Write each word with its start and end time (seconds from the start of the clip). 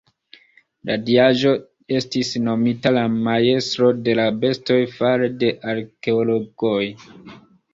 La 0.89 0.93
diaĵo 1.09 1.51
estis 1.97 2.31
nomita 2.47 2.93
la 2.95 3.03
"Majstro 3.29 3.91
de 4.09 4.17
la 4.21 4.27
Bestoj" 4.41 4.79
fare 4.97 5.31
de 5.45 5.53
arkeologoj. 5.75 6.83